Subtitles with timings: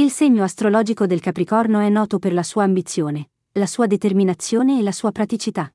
[0.00, 4.82] Il segno astrologico del Capricorno è noto per la sua ambizione, la sua determinazione e
[4.82, 5.70] la sua praticità.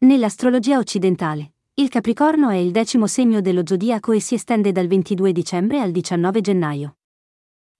[0.00, 5.32] Nell'astrologia occidentale, il Capricorno è il decimo segno dello zodiaco e si estende dal 22
[5.32, 6.98] dicembre al 19 gennaio.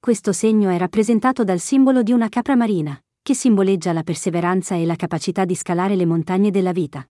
[0.01, 4.87] Questo segno è rappresentato dal simbolo di una capra marina, che simboleggia la perseveranza e
[4.87, 7.07] la capacità di scalare le montagne della vita.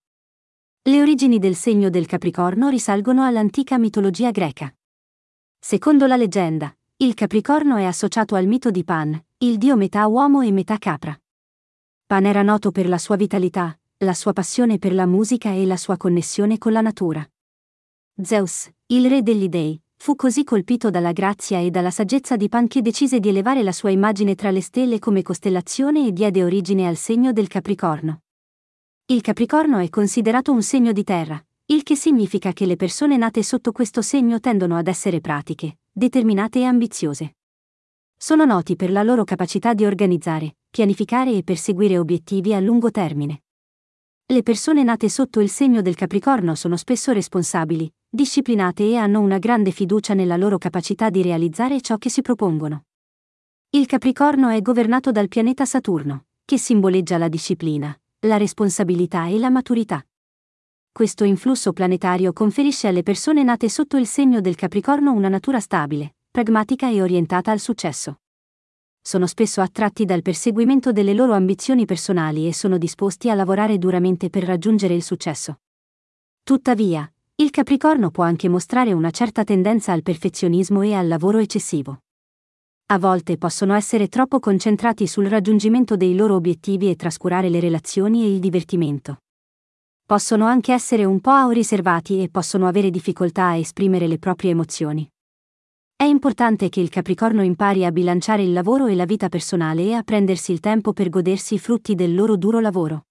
[0.89, 4.75] Le origini del segno del Capricorno risalgono all'antica mitologia greca.
[5.57, 10.43] Secondo la leggenda, il Capricorno è associato al mito di Pan, il dio metà uomo
[10.43, 11.19] e metà capra.
[12.05, 15.79] Pan era noto per la sua vitalità, la sua passione per la musica e la
[15.79, 17.27] sua connessione con la natura.
[18.23, 22.69] Zeus, il re degli dei, fu così colpito dalla grazia e dalla saggezza di Pan
[22.69, 26.87] che decise di elevare la sua immagine tra le stelle come costellazione e diede origine
[26.87, 28.25] al segno del Capricorno.
[29.07, 33.45] Il Capricorno è considerato un segno di terra, il che significa che le persone nate
[33.45, 37.37] sotto questo segno tendono ad essere pratiche, determinate e ambiziose.
[38.17, 43.43] Sono noti per la loro capacità di organizzare, pianificare e perseguire obiettivi a lungo termine.
[44.27, 49.39] Le persone nate sotto il segno del Capricorno sono spesso responsabili, disciplinate e hanno una
[49.39, 52.87] grande fiducia nella loro capacità di realizzare ciò che si propongono.
[53.71, 59.51] Il Capricorno è governato dal pianeta Saturno, che simboleggia la disciplina, la responsabilità e la
[59.51, 60.05] maturità.
[60.93, 66.17] Questo influsso planetario conferisce alle persone nate sotto il segno del Capricorno una natura stabile,
[66.31, 68.21] pragmatica e orientata al successo.
[69.01, 74.29] Sono spesso attratti dal perseguimento delle loro ambizioni personali e sono disposti a lavorare duramente
[74.29, 75.61] per raggiungere il successo.
[76.43, 82.01] Tuttavia, il Capricorno può anche mostrare una certa tendenza al perfezionismo e al lavoro eccessivo
[82.93, 88.25] a volte possono essere troppo concentrati sul raggiungimento dei loro obiettivi e trascurare le relazioni
[88.25, 89.19] e il divertimento.
[90.11, 95.09] Possono anche essere un po' riservati e possono avere difficoltà a esprimere le proprie emozioni.
[95.95, 99.93] È importante che il Capricorno impari a bilanciare il lavoro e la vita personale e
[99.93, 103.07] a prendersi il tempo per godersi i frutti del loro duro lavoro.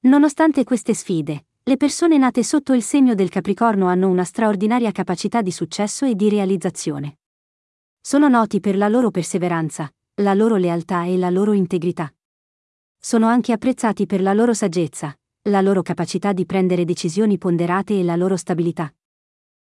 [0.00, 5.42] Nonostante queste sfide, le persone nate sotto il segno del Capricorno hanno una straordinaria capacità
[5.42, 7.18] di successo e di realizzazione.
[8.00, 9.88] Sono noti per la loro perseveranza,
[10.22, 12.12] la loro lealtà e la loro integrità.
[12.98, 15.14] Sono anche apprezzati per la loro saggezza,
[15.44, 18.92] la loro capacità di prendere decisioni ponderate e la loro stabilità.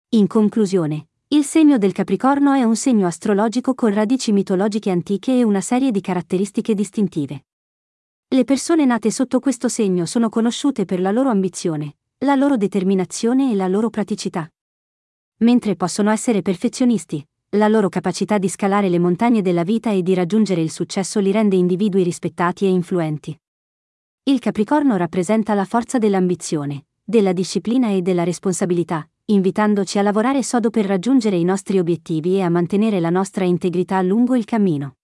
[0.10, 5.44] In conclusione, il segno del Capricorno è un segno astrologico con radici mitologiche antiche e
[5.44, 7.46] una serie di caratteristiche distintive.
[8.30, 13.52] Le persone nate sotto questo segno sono conosciute per la loro ambizione, la loro determinazione
[13.52, 14.52] e la loro praticità.
[15.38, 20.16] Mentre possono essere perfezionisti, la loro capacità di scalare le montagne della vita e di
[20.16, 23.40] raggiungere il successo li rende individui rispettati e influenti.
[24.30, 30.70] Il Capricorno rappresenta la forza dell'ambizione, della disciplina e della responsabilità, invitandoci a lavorare sodo
[30.70, 34.98] per raggiungere i nostri obiettivi e a mantenere la nostra integrità lungo il cammino.